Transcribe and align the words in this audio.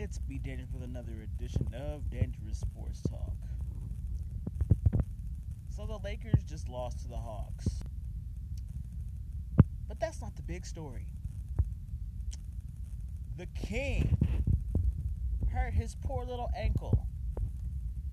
It's 0.00 0.16
B 0.16 0.38
Dangerous 0.38 0.70
with 0.72 0.84
another 0.84 1.10
edition 1.24 1.74
of 1.74 2.08
Dangerous 2.08 2.60
Sports 2.60 3.02
Talk. 3.10 3.34
So 5.70 5.86
the 5.86 5.98
Lakers 6.04 6.44
just 6.44 6.68
lost 6.68 7.00
to 7.00 7.08
the 7.08 7.16
Hawks. 7.16 7.66
But 9.88 9.98
that's 9.98 10.20
not 10.20 10.36
the 10.36 10.42
big 10.42 10.64
story. 10.64 11.08
The 13.36 13.46
King 13.46 14.16
hurt 15.52 15.74
his 15.74 15.96
poor 15.96 16.24
little 16.24 16.48
ankle. 16.56 17.08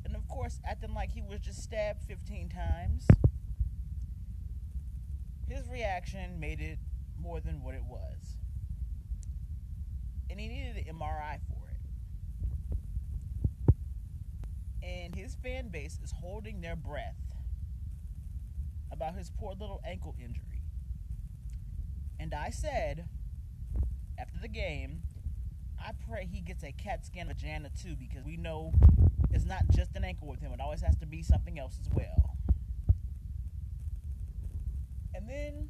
And 0.06 0.16
of 0.16 0.28
course, 0.28 0.60
acting 0.66 0.96
like 0.96 1.12
he 1.12 1.22
was 1.22 1.40
just 1.40 1.62
stabbed 1.62 2.02
15 2.08 2.50
times. 2.50 3.06
His 5.48 5.68
reaction 5.70 6.40
made 6.40 6.62
it 6.62 6.80
more 7.22 7.40
than 7.42 7.62
what 7.62 7.76
it 7.76 7.84
was. 7.88 8.38
And 10.32 10.40
he 10.40 10.48
needed 10.48 10.78
an 10.78 10.96
MRI 10.96 11.38
for 11.48 11.60
it. 11.60 11.65
And 14.86 15.16
his 15.16 15.36
fan 15.36 15.70
base 15.70 15.98
is 16.04 16.12
holding 16.12 16.62
their 16.62 16.76
breath 16.76 17.16
about 18.92 19.16
his 19.16 19.32
poor 19.32 19.54
little 19.60 19.82
ankle 19.86 20.16
injury. 20.24 20.62
And 22.20 22.34
I 22.36 22.52
said, 22.52 23.10
after 24.20 24.38
the 24.40 24.48
game, 24.48 25.02
I 25.84 25.92
pray 26.08 26.30
he 26.32 26.40
gets 26.40 26.64
a 26.64 26.72
CAT 26.72 27.06
scan 27.06 27.32
of 27.32 27.38
Jana 27.38 27.70
too, 27.82 27.96
because 27.96 28.24
we 28.24 28.38
know 28.38 28.74
it's 29.32 29.46
not 29.46 29.68
just 29.72 29.96
an 29.96 30.04
ankle 30.04 30.28
with 30.28 30.40
him, 30.40 30.52
it 30.54 30.62
always 30.62 30.82
has 30.82 30.96
to 30.98 31.08
be 31.08 31.24
something 31.24 31.58
else 31.58 31.78
as 31.82 31.90
well. 31.92 32.38
And 35.16 35.28
then 35.28 35.70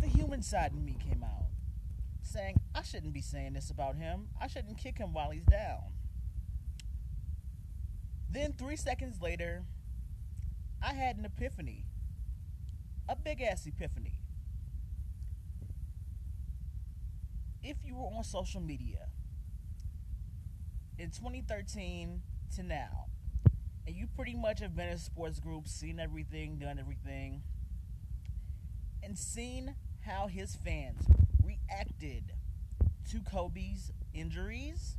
the 0.00 0.06
human 0.06 0.42
side 0.42 0.72
of 0.72 0.82
me 0.82 0.96
came 0.98 1.22
out, 1.22 1.48
saying, 2.22 2.58
I 2.74 2.82
shouldn't 2.82 3.12
be 3.12 3.20
saying 3.20 3.52
this 3.52 3.70
about 3.70 3.96
him. 3.96 4.28
I 4.40 4.46
shouldn't 4.46 4.78
kick 4.78 4.98
him 4.98 5.12
while 5.12 5.30
he's 5.30 5.44
down. 5.44 5.92
Then, 8.30 8.52
three 8.52 8.76
seconds 8.76 9.20
later, 9.22 9.64
I 10.82 10.92
had 10.92 11.16
an 11.16 11.24
epiphany. 11.24 11.86
A 13.08 13.16
big 13.16 13.40
ass 13.40 13.66
epiphany. 13.66 14.18
If 17.62 17.78
you 17.84 17.96
were 17.96 18.04
on 18.04 18.22
social 18.22 18.60
media 18.60 19.08
in 20.98 21.10
2013 21.10 22.22
to 22.56 22.62
now, 22.62 23.06
and 23.86 23.96
you 23.96 24.06
pretty 24.06 24.34
much 24.34 24.60
have 24.60 24.76
been 24.76 24.90
in 24.90 24.98
sports 24.98 25.40
groups, 25.40 25.70
seen 25.70 25.98
everything, 25.98 26.58
done 26.58 26.78
everything, 26.78 27.42
and 29.02 29.18
seen 29.18 29.74
how 30.00 30.26
his 30.26 30.54
fans 30.54 31.06
reacted 31.42 32.32
to 33.10 33.20
Kobe's 33.20 33.90
injuries 34.12 34.98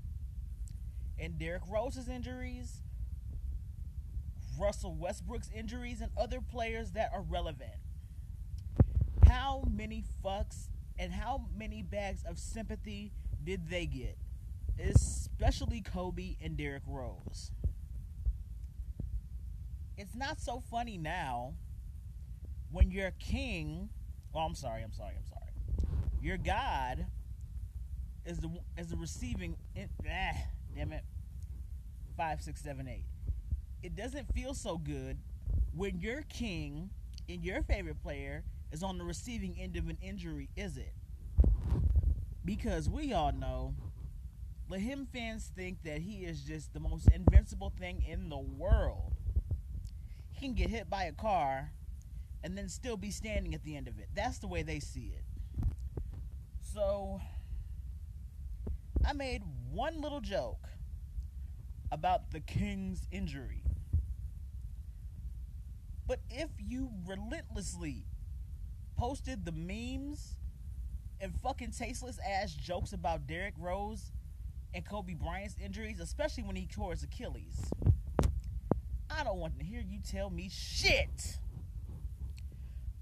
and 1.20 1.38
Derrick 1.38 1.64
Rose's 1.70 2.10
injuries, 2.10 2.82
Russell 4.60 4.96
Westbrook's 4.96 5.50
injuries, 5.56 6.02
and 6.02 6.12
other 6.18 6.42
players 6.42 6.92
that 6.92 7.12
are 7.14 7.22
relevant. 7.22 7.72
How 9.28 9.64
many 9.72 10.04
fucks 10.24 10.68
and 10.98 11.14
how 11.14 11.46
many 11.58 11.82
bags 11.82 12.24
of 12.28 12.38
sympathy 12.38 13.12
did 13.44 13.70
they 13.70 13.86
get? 13.86 14.18
Especially 14.80 15.82
Kobe 15.82 16.36
and 16.42 16.58
Derrick 16.58 16.84
Rose. 16.88 17.52
It's 19.98 20.16
not 20.16 20.40
so 20.40 20.62
funny 20.72 20.98
now 20.98 21.54
when 22.72 22.92
your 22.92 23.12
king, 23.20 23.90
oh, 24.34 24.40
I'm 24.40 24.56
sorry, 24.56 24.82
I'm 24.82 24.94
sorry, 24.94 25.14
I'm 25.18 25.26
sorry. 25.28 25.90
Your 26.22 26.38
God 26.38 27.06
is 28.26 28.40
the 28.40 28.50
is 28.78 28.88
the 28.88 28.98
receiving. 28.98 29.56
ah, 29.78 30.38
damn 30.76 30.94
it. 30.94 31.04
Five, 32.16 32.42
six, 32.42 32.62
seven, 32.62 32.88
eight. 32.88 33.06
It 33.82 33.96
doesn't 33.96 34.34
feel 34.34 34.54
so 34.54 34.78
good 34.78 35.18
when 35.74 36.00
your 36.00 36.24
king 36.24 36.90
and 37.30 37.44
your 37.44 37.62
favorite 37.64 38.02
player 38.02 38.44
is 38.72 38.84
on 38.84 38.98
the 38.98 39.06
receiving 39.06 39.56
end 39.60 39.78
of 39.78 39.88
an 39.88 39.98
injury, 40.02 40.50
is 40.56 40.78
it? 40.78 40.94
Because 42.44 42.90
we 42.90 43.14
all 43.14 43.32
know, 43.32 43.74
Lahim 44.70 45.08
fans 45.08 45.52
think 45.56 45.84
that 45.84 46.02
he 46.02 46.26
is 46.26 46.42
just 46.42 46.74
the 46.74 46.80
most 46.80 47.10
invincible 47.10 47.72
thing 47.80 48.04
in 48.08 48.30
the 48.30 48.38
world. 48.38 49.14
He 50.32 50.46
can 50.46 50.56
get 50.56 50.70
hit 50.70 50.90
by 50.90 51.04
a 51.04 51.12
car 51.12 51.72
and 52.44 52.58
then 52.58 52.70
still 52.70 52.98
be 52.98 53.12
standing 53.12 53.54
at 53.54 53.64
the 53.64 53.76
end 53.76 53.88
of 53.88 53.98
it. 54.00 54.10
That's 54.14 54.40
the 54.40 54.48
way 54.48 54.62
they 54.62 54.80
see 54.80 55.14
it. 55.16 55.24
So, 56.62 57.20
I 59.06 59.14
made 59.14 59.44
one 59.72 60.02
little 60.02 60.22
joke 60.22 60.68
about 61.92 62.32
the 62.32 62.40
king's 62.40 63.08
injury. 63.12 63.64
But 66.10 66.22
if 66.32 66.50
you 66.58 66.90
relentlessly 67.06 68.04
posted 68.98 69.46
the 69.46 69.52
memes 69.52 70.38
and 71.22 71.32
fucking 71.40 71.70
tasteless 71.70 72.18
ass 72.28 72.52
jokes 72.52 72.94
about 72.94 73.28
Derrick 73.28 73.54
Rose 73.60 74.12
and 74.74 74.84
Kobe 74.84 75.14
Bryant's 75.14 75.56
injuries, 75.64 76.00
especially 76.00 76.42
when 76.42 76.56
he 76.56 76.66
tore 76.66 76.94
his 76.94 77.04
Achilles, 77.04 77.72
I 79.12 79.24
don't 79.24 79.38
want 79.38 79.60
to 79.60 79.64
hear 79.64 79.84
you 79.88 80.00
tell 80.00 80.32
me 80.32 80.50
shit 80.52 81.38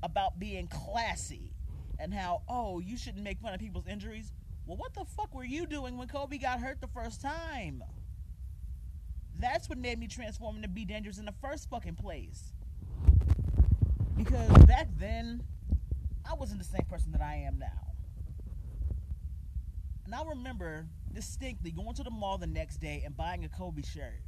about 0.04 0.38
being 0.38 0.68
classy 0.68 1.54
and 2.00 2.14
how, 2.14 2.42
oh, 2.50 2.82
you 2.82 2.98
shouldn't 2.98 3.24
make 3.24 3.40
fun 3.40 3.54
of 3.54 3.62
people's 3.62 3.88
injuries. 3.88 4.34
Well, 4.66 4.76
what 4.76 4.94
the 4.94 5.06
fuck 5.06 5.34
were 5.34 5.46
you 5.46 5.66
doing 5.66 5.98
when 5.98 6.10
Kobe 6.10 6.40
got 6.40 6.60
hurt 6.60 6.82
the 6.82 6.88
first 6.88 7.22
time? 7.22 7.86
That's 9.40 9.70
what 9.70 9.78
made 9.78 9.98
me 9.98 10.08
transform 10.08 10.58
into 10.58 10.68
B 10.68 10.84
Dangerous 10.84 11.20
in 11.20 11.26
the 11.26 11.34
first 11.42 11.70
fucking 11.70 11.96
place. 11.96 12.52
Because 14.18 14.50
back 14.66 14.88
then, 14.98 15.44
I 16.30 16.34
wasn't 16.34 16.60
the 16.60 16.66
same 16.66 16.86
person 16.90 17.12
that 17.12 17.22
I 17.22 17.36
am 17.36 17.60
now. 17.60 17.94
And 20.06 20.16
I 20.16 20.24
remember 20.24 20.88
distinctly 21.14 21.72
going 21.72 21.94
to 21.96 22.04
the 22.04 22.10
mall 22.10 22.38
the 22.38 22.48
next 22.48 22.78
day 22.78 23.04
and 23.06 23.16
buying 23.16 23.46
a 23.46 23.50
Kobe 23.50 23.84
shirt. 23.84 24.22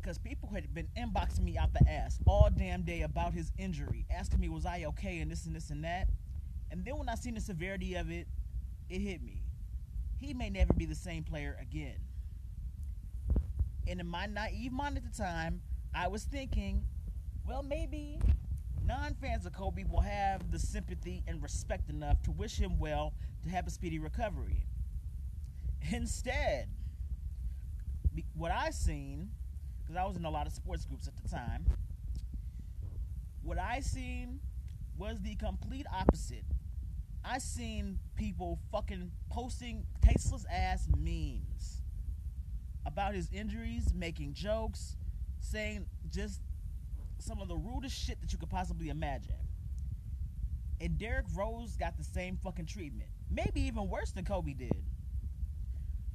Because 0.00 0.18
people 0.18 0.48
had 0.52 0.72
been 0.74 0.88
inboxing 0.96 1.42
me 1.42 1.56
out 1.56 1.72
the 1.72 1.88
ass 1.88 2.18
all 2.26 2.48
damn 2.54 2.82
day 2.82 3.02
about 3.02 3.32
his 3.32 3.52
injury, 3.58 4.06
asking 4.10 4.40
me, 4.40 4.48
was 4.48 4.66
I 4.66 4.84
okay, 4.88 5.18
and 5.18 5.30
this 5.30 5.46
and 5.46 5.54
this 5.54 5.70
and 5.70 5.84
that. 5.84 6.08
And 6.70 6.84
then 6.84 6.98
when 6.98 7.08
I 7.08 7.14
seen 7.14 7.34
the 7.34 7.40
severity 7.40 7.94
of 7.94 8.10
it, 8.10 8.26
it 8.88 9.00
hit 9.00 9.22
me. 9.22 9.42
He 10.18 10.34
may 10.34 10.50
never 10.50 10.72
be 10.72 10.84
the 10.84 10.94
same 10.94 11.24
player 11.24 11.56
again. 11.60 11.96
And 13.86 14.00
in 14.00 14.06
my 14.06 14.26
naive 14.26 14.72
mind 14.72 14.96
at 14.96 15.04
the 15.04 15.22
time, 15.22 15.62
I 15.94 16.08
was 16.08 16.24
thinking, 16.24 16.84
well, 17.46 17.62
maybe 17.62 18.20
non 18.90 19.14
fans 19.14 19.46
of 19.46 19.52
Kobe 19.52 19.84
will 19.84 20.00
have 20.00 20.50
the 20.50 20.58
sympathy 20.58 21.22
and 21.28 21.40
respect 21.40 21.90
enough 21.90 22.20
to 22.22 22.32
wish 22.32 22.58
him 22.58 22.76
well 22.76 23.12
to 23.44 23.48
have 23.48 23.64
a 23.68 23.70
speedy 23.70 24.00
recovery. 24.00 24.66
Instead, 25.92 26.68
what 28.34 28.50
I 28.50 28.70
seen, 28.70 29.30
because 29.80 29.96
I 29.96 30.04
was 30.04 30.16
in 30.16 30.24
a 30.24 30.30
lot 30.30 30.48
of 30.48 30.52
sports 30.52 30.86
groups 30.86 31.06
at 31.06 31.16
the 31.22 31.28
time, 31.28 31.66
what 33.44 33.58
I 33.60 33.78
seen 33.78 34.40
was 34.98 35.20
the 35.20 35.36
complete 35.36 35.86
opposite. 35.94 36.44
I 37.24 37.38
seen 37.38 38.00
people 38.16 38.58
fucking 38.72 39.12
posting 39.30 39.86
tasteless 40.02 40.44
ass 40.52 40.88
memes 40.96 41.82
about 42.84 43.14
his 43.14 43.30
injuries, 43.30 43.94
making 43.94 44.34
jokes, 44.34 44.96
saying 45.38 45.86
just 46.10 46.40
some 47.22 47.40
of 47.40 47.48
the 47.48 47.56
rudest 47.56 47.96
shit 47.96 48.20
that 48.20 48.32
you 48.32 48.38
could 48.38 48.50
possibly 48.50 48.88
imagine. 48.88 49.34
And 50.80 50.98
Derrick 50.98 51.26
Rose 51.34 51.76
got 51.76 51.98
the 51.98 52.04
same 52.04 52.36
fucking 52.36 52.66
treatment. 52.66 53.10
Maybe 53.30 53.60
even 53.62 53.88
worse 53.88 54.12
than 54.12 54.24
Kobe 54.24 54.54
did. 54.54 54.84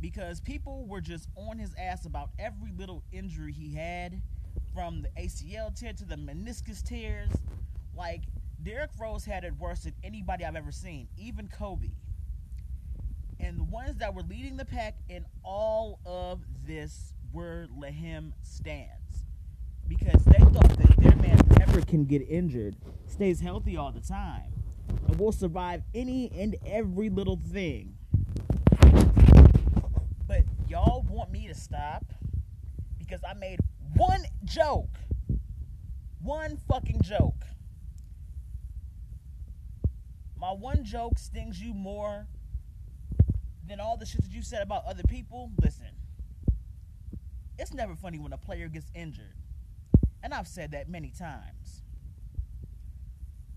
Because 0.01 0.41
people 0.41 0.85
were 0.87 1.01
just 1.01 1.29
on 1.35 1.57
his 1.57 1.73
ass 1.77 2.05
about 2.05 2.29
every 2.39 2.71
little 2.71 3.03
injury 3.11 3.53
he 3.53 3.73
had, 3.73 4.21
from 4.73 5.01
the 5.01 5.09
ACL 5.21 5.73
tear 5.73 5.93
to 5.93 6.05
the 6.05 6.15
meniscus 6.15 6.83
tears. 6.83 7.31
Like, 7.95 8.23
Derrick 8.61 8.91
Rose 8.99 9.25
had 9.25 9.43
it 9.43 9.55
worse 9.57 9.81
than 9.83 9.93
anybody 10.03 10.43
I've 10.43 10.55
ever 10.55 10.71
seen, 10.71 11.07
even 11.17 11.47
Kobe. 11.47 11.91
And 13.39 13.59
the 13.59 13.63
ones 13.63 13.97
that 13.97 14.13
were 14.13 14.23
leading 14.23 14.57
the 14.57 14.65
pack 14.65 14.95
in 15.07 15.25
all 15.43 15.99
of 16.05 16.41
this 16.65 17.13
were 17.31 17.67
Lahim 17.77 18.31
stands. 18.41 19.24
Because 19.87 20.23
they 20.25 20.39
thought 20.39 20.77
that 20.77 20.95
their 20.97 21.15
man 21.17 21.39
never 21.59 21.81
can 21.81 22.05
get 22.05 22.27
injured, 22.27 22.75
stays 23.07 23.39
healthy 23.39 23.77
all 23.77 23.91
the 23.91 24.01
time, 24.01 24.51
and 25.07 25.19
will 25.19 25.31
survive 25.31 25.83
any 25.93 26.31
and 26.37 26.55
every 26.65 27.09
little 27.09 27.39
thing. 27.51 27.95
But 30.27 30.43
y'all 30.67 31.05
want 31.09 31.31
me 31.31 31.47
to 31.47 31.53
stop 31.53 32.03
because 32.97 33.21
I 33.23 33.33
made 33.33 33.59
one 33.95 34.23
joke. 34.43 34.97
One 36.21 36.57
fucking 36.67 37.01
joke. 37.03 37.45
My 40.37 40.51
one 40.51 40.83
joke 40.83 41.17
stings 41.17 41.61
you 41.61 41.73
more 41.73 42.27
than 43.67 43.79
all 43.79 43.97
the 43.97 44.05
shit 44.05 44.21
that 44.23 44.31
you 44.31 44.41
said 44.41 44.61
about 44.61 44.85
other 44.85 45.03
people, 45.03 45.51
listen. 45.61 45.87
It's 47.57 47.73
never 47.73 47.95
funny 47.95 48.19
when 48.19 48.33
a 48.33 48.37
player 48.37 48.67
gets 48.67 48.91
injured. 48.93 49.33
And 50.25 50.33
I've 50.33 50.47
said 50.47 50.71
that 50.71 50.89
many 50.89 51.11
times. 51.11 51.83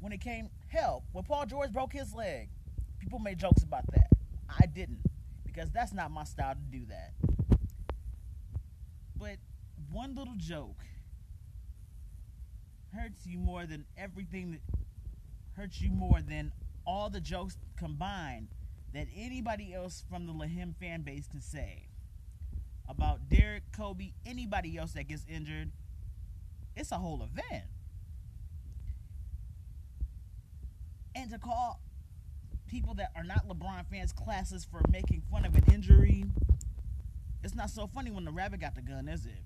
When 0.01 0.13
it 0.13 0.21
came, 0.21 0.51
hell, 0.67 1.03
when 1.13 1.25
Paul 1.25 1.47
George 1.47 1.73
broke 1.73 1.95
his 1.95 2.13
leg, 2.15 2.51
people 2.99 3.19
made 3.19 3.39
jokes 3.39 3.63
about 3.63 3.91
that. 3.95 4.09
I 4.51 4.67
didn't, 4.67 5.01
because 5.47 5.71
that's 5.71 5.95
not 5.95 6.11
my 6.11 6.25
style 6.25 6.57
to 6.57 6.79
do 6.79 6.85
that. 6.91 7.15
But 9.17 9.37
one 9.91 10.15
little 10.15 10.35
joke 10.37 10.85
hurts 12.95 13.27
you 13.27 13.39
more 13.39 13.65
than 13.65 13.87
everything 13.97 14.51
that 14.51 14.61
hurts 15.57 15.81
you 15.81 15.91
more 15.91 16.21
than 16.21 16.53
all 16.87 17.09
the 17.09 17.21
jokes 17.23 17.57
combined 17.79 18.49
that 18.93 19.07
anybody 19.17 19.73
else 19.73 20.05
from 20.11 20.27
the 20.27 20.35
Lahim 20.35 20.77
fan 20.77 21.01
base 21.01 21.29
can 21.29 21.41
say 21.41 21.89
about 22.87 23.31
Derrick, 23.31 23.63
Kobe, 23.75 24.13
anybody 24.27 24.77
else 24.77 24.93
that 24.93 25.09
gets 25.09 25.25
injured. 25.27 25.71
It's 26.79 26.93
a 26.93 26.97
whole 26.97 27.25
event. 27.25 27.65
And 31.17 31.29
to 31.31 31.39
call 31.39 31.81
people 32.69 32.95
that 32.95 33.11
are 33.17 33.25
not 33.25 33.49
LeBron 33.49 33.85
fans 33.91 34.13
classes 34.13 34.65
for 34.65 34.81
making 34.89 35.23
fun 35.29 35.45
of 35.45 35.57
an 35.57 35.65
injury, 35.73 36.25
it's 37.43 37.57
not 37.57 37.71
so 37.71 37.89
funny 37.89 38.13
when 38.13 38.25
the 38.25 38.31
rabbit 38.31 38.61
got 38.61 38.77
the 38.77 38.83
gun, 38.83 39.09
is 39.09 39.27
it? 39.27 39.43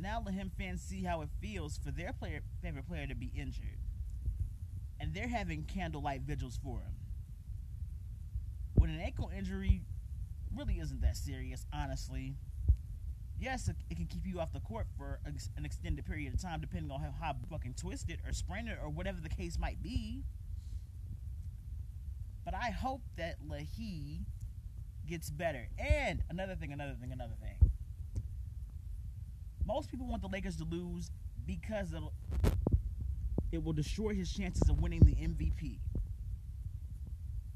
Now 0.00 0.20
let 0.24 0.34
him 0.34 0.50
fans 0.58 0.82
see 0.82 1.04
how 1.04 1.22
it 1.22 1.28
feels 1.40 1.78
for 1.78 1.92
their 1.92 2.12
player, 2.12 2.40
favorite 2.60 2.88
player 2.88 3.06
to 3.06 3.14
be 3.14 3.30
injured. 3.36 3.78
And 4.98 5.14
they're 5.14 5.28
having 5.28 5.62
candlelight 5.62 6.22
vigils 6.22 6.58
for 6.60 6.80
him. 6.80 6.96
When 8.74 8.90
an 8.90 8.98
ankle 8.98 9.30
injury 9.36 9.82
really 10.56 10.80
isn't 10.80 11.02
that 11.02 11.16
serious, 11.16 11.64
honestly. 11.72 12.34
Yes, 13.40 13.68
it, 13.68 13.76
it 13.88 13.96
can 13.96 14.04
keep 14.04 14.26
you 14.26 14.38
off 14.38 14.52
the 14.52 14.60
court 14.60 14.86
for 14.98 15.18
an 15.24 15.64
extended 15.64 16.04
period 16.04 16.34
of 16.34 16.42
time, 16.42 16.60
depending 16.60 16.90
on 16.90 17.00
how, 17.00 17.14
how 17.18 17.36
fucking 17.48 17.74
twisted 17.74 18.20
or 18.26 18.34
sprained 18.34 18.68
or 18.68 18.90
whatever 18.90 19.18
the 19.18 19.30
case 19.30 19.58
might 19.58 19.82
be. 19.82 20.24
But 22.44 22.54
I 22.54 22.70
hope 22.70 23.00
that 23.16 23.36
Lahi 23.42 24.26
gets 25.08 25.30
better. 25.30 25.68
And 25.78 26.22
another 26.28 26.54
thing, 26.54 26.72
another 26.72 26.94
thing, 27.00 27.12
another 27.12 27.32
thing. 27.40 27.70
Most 29.64 29.90
people 29.90 30.06
want 30.06 30.20
the 30.20 30.28
Lakers 30.28 30.56
to 30.56 30.64
lose 30.64 31.10
because 31.46 31.94
it 33.52 33.64
will 33.64 33.72
destroy 33.72 34.14
his 34.14 34.30
chances 34.30 34.68
of 34.68 34.82
winning 34.82 35.00
the 35.00 35.14
MVP. 35.14 35.78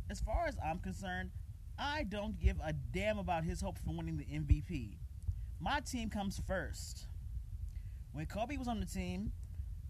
As 0.08 0.20
far 0.20 0.46
as 0.46 0.56
I'm 0.64 0.78
concerned, 0.78 1.30
I 1.78 2.04
don't 2.04 2.40
give 2.40 2.56
a 2.64 2.72
damn 2.72 3.18
about 3.18 3.44
his 3.44 3.60
hopes 3.60 3.82
for 3.84 3.94
winning 3.94 4.16
the 4.16 4.24
MVP. 4.24 4.96
My 5.64 5.80
team 5.80 6.10
comes 6.10 6.42
first. 6.46 7.06
When 8.12 8.26
Kobe 8.26 8.58
was 8.58 8.68
on 8.68 8.80
the 8.80 8.86
team, 8.86 9.32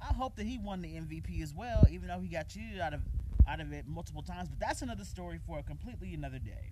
I 0.01 0.15
hope 0.15 0.37
that 0.37 0.47
he 0.47 0.57
won 0.57 0.83
the 0.83 0.89
MVP 0.91 1.43
as 1.43 1.53
well, 1.53 1.85
even 1.91 2.07
though 2.07 2.21
he 2.21 2.29
got 2.29 2.47
cheated 2.47 2.79
out 2.81 2.95
of 2.95 3.01
out 3.49 3.61
of 3.61 3.73
it 3.73 3.85
multiple 3.85 4.23
times. 4.23 4.49
But 4.49 4.61
that's 4.61 4.83
another 4.83 5.03
story 5.03 5.41
for 5.45 5.59
a 5.59 5.65
completely 5.65 6.15
another 6.15 6.39
day. 6.39 6.71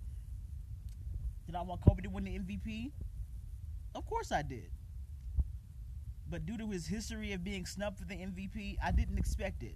Did 1.45 1.57
I 1.57 1.63
want 1.63 1.81
Kobe 1.81 2.01
to 2.03 2.09
win 2.09 2.23
the 2.23 2.39
MVP? 2.39 2.93
Of 3.93 4.05
course 4.05 4.31
I 4.31 4.41
did. 4.41 4.71
But 6.29 6.45
due 6.45 6.57
to 6.57 6.69
his 6.69 6.87
history 6.87 7.33
of 7.33 7.43
being 7.43 7.65
snubbed 7.65 7.99
for 7.99 8.05
the 8.05 8.15
MVP, 8.15 8.77
I 8.81 8.93
didn't 8.93 9.17
expect 9.17 9.63
it. 9.63 9.75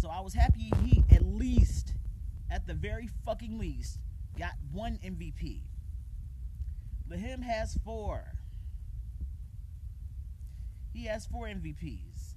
So 0.00 0.08
I 0.08 0.20
was 0.20 0.34
happy 0.34 0.72
he 0.82 1.04
at 1.14 1.24
least, 1.24 1.94
at 2.50 2.66
the 2.66 2.74
very 2.74 3.08
fucking 3.24 3.60
least, 3.60 4.00
got 4.36 4.54
one 4.72 4.98
MVP. 5.04 5.60
But 7.06 7.20
him 7.20 7.42
has 7.42 7.78
four. 7.84 8.24
He 10.96 11.04
has 11.08 11.26
four 11.26 11.46
MVPs. 11.46 12.32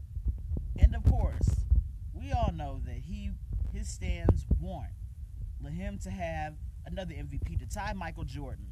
And 0.78 0.94
of 0.94 1.06
course, 1.06 1.62
we 2.14 2.34
all 2.34 2.52
know 2.54 2.82
that 2.86 2.98
he 2.98 3.32
his 3.72 3.88
stands 3.88 4.46
want 4.60 4.90
him 5.72 5.98
to 6.00 6.10
have 6.10 6.56
another 6.86 7.14
MVP 7.14 7.58
to 7.60 7.66
tie 7.68 7.94
Michael 7.94 8.26
Jordan. 8.26 8.66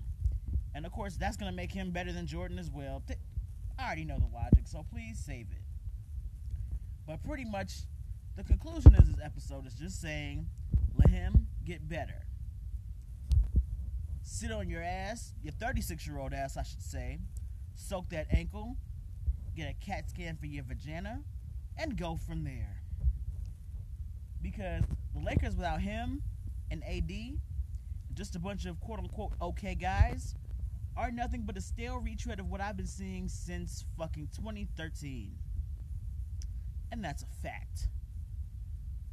And 0.76 0.86
of 0.86 0.92
course, 0.92 1.16
that's 1.16 1.38
going 1.38 1.50
to 1.50 1.56
make 1.56 1.72
him 1.72 1.92
better 1.92 2.12
than 2.12 2.28
Jordan 2.28 2.60
as 2.60 2.70
well. 2.70 3.02
I 3.80 3.86
already 3.86 4.04
know 4.04 4.18
the 4.18 4.36
logic, 4.36 4.66
so 4.66 4.84
please 4.92 5.20
save 5.20 5.48
it. 5.52 5.64
But 7.06 7.24
pretty 7.24 7.46
much, 7.46 7.84
the 8.36 8.44
conclusion 8.44 8.94
of 8.96 9.06
this 9.06 9.24
episode 9.24 9.66
is 9.68 9.74
just 9.76 10.02
saying, 10.02 10.48
let 10.98 11.10
him 11.10 11.48
get 11.64 11.88
better 11.88 12.26
sit 14.24 14.52
on 14.52 14.70
your 14.70 14.84
ass, 14.84 15.34
your 15.42 15.54
36 15.54 16.06
year 16.06 16.20
old 16.20 16.34
ass, 16.34 16.58
I 16.58 16.64
should 16.64 16.82
say, 16.82 17.20
soak 17.76 18.10
that 18.10 18.28
ankle, 18.32 18.76
get 19.58 19.70
a 19.70 19.86
CAT 19.86 20.10
scan 20.10 20.38
for 20.38 20.46
your 20.46 20.64
vagina, 20.64 21.22
and 21.78 21.98
go 21.98 22.16
from 22.16 22.44
there. 22.44 22.82
Because 24.42 24.84
the 25.14 25.20
Lakers 25.20 25.56
without 25.56 25.82
him 25.82 26.22
and 26.72 26.84
AD, 26.84 27.12
just 28.14 28.36
a 28.36 28.40
bunch 28.40 28.66
of 28.66 28.80
quote 28.80 29.00
unquote 29.00 29.34
okay 29.42 29.76
guys, 29.76 30.36
are 30.96 31.12
nothing 31.12 31.44
but 31.46 31.58
a 31.58 31.62
stale 31.62 31.98
retread 31.98 32.40
of 32.40 32.50
what 32.50 32.62
I've 32.62 32.78
been 32.78 32.88
seeing 32.88 33.28
since 33.28 33.84
fucking 33.98 34.30
2013. 34.36 35.36
And 36.92 37.04
that's 37.04 37.24
a 37.24 37.42
fact. 37.44 37.90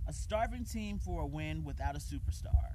A 0.06 0.12
starving 0.12 0.64
team 0.64 0.98
for 0.98 1.22
a 1.22 1.26
win 1.26 1.64
without 1.64 1.96
a 1.96 1.98
superstar 1.98 2.74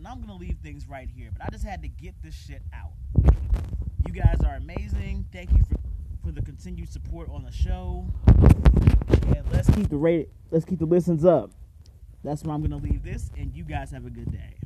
and 0.00 0.08
I'm 0.08 0.22
gonna 0.22 0.36
leave 0.36 0.56
things 0.62 0.88
right 0.88 1.10
here. 1.14 1.28
But 1.30 1.44
I 1.44 1.50
just 1.50 1.64
had 1.64 1.82
to 1.82 1.88
get 1.88 2.14
this 2.22 2.34
shit 2.34 2.62
out. 2.72 2.92
You 4.12 4.22
guys 4.22 4.40
are 4.44 4.56
amazing. 4.56 5.24
Thank 5.32 5.52
you 5.52 5.62
for 5.62 5.76
for 6.20 6.32
the 6.32 6.42
continued 6.42 6.92
support 6.92 7.28
on 7.30 7.44
the 7.44 7.52
show. 7.52 8.04
And 8.26 9.44
let's 9.52 9.70
keep 9.70 9.88
the 9.88 9.96
rate 9.96 10.30
let's 10.50 10.64
keep 10.64 10.80
the 10.80 10.84
listens 10.84 11.24
up. 11.24 11.52
That's 12.24 12.42
where 12.42 12.52
I'm 12.52 12.60
gonna 12.60 12.78
leave 12.78 13.04
this, 13.04 13.30
and 13.38 13.54
you 13.54 13.62
guys 13.62 13.92
have 13.92 14.06
a 14.06 14.10
good 14.10 14.32
day. 14.32 14.59